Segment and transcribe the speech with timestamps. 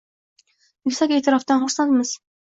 [0.87, 2.15] Yuksak eʼtirofdan xursandmiz